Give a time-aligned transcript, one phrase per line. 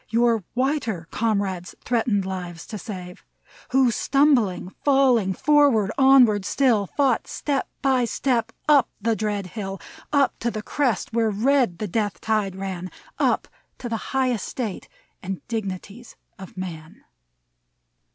[0.09, 3.23] Your whiter comrades' threatened lives to save:
[3.69, 9.79] Who, stumbling, falling,— forward, onward still,— Fought, step by step, up the dread hill.
[10.11, 14.89] Up to the crest where red the death tide ran,— Up to the high estate
[15.21, 17.03] and dignities of Man